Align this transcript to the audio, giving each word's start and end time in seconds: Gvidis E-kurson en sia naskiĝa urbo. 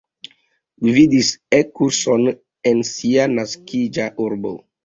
Gvidis 0.87 1.29
E-kurson 1.59 2.25
en 2.73 2.83
sia 2.93 3.31
naskiĝa 3.37 4.13
urbo. 4.29 4.57